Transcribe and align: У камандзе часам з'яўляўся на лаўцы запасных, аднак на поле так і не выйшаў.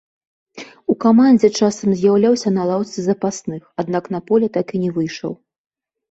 У 0.91 0.93
камандзе 1.03 1.49
часам 1.65 1.89
з'яўляўся 1.99 2.51
на 2.55 2.63
лаўцы 2.69 3.03
запасных, 3.09 3.61
аднак 3.83 4.03
на 4.15 4.19
поле 4.31 4.47
так 4.57 4.67
і 4.79 4.83
не 4.87 4.91
выйшаў. 4.97 5.31